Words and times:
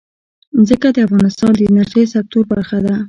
ځمکه 0.67 0.89
د 0.95 0.97
افغانستان 1.07 1.51
د 1.55 1.59
انرژۍ 1.69 2.03
سکتور 2.13 2.43
برخه 2.51 2.77
ده. 2.85 2.93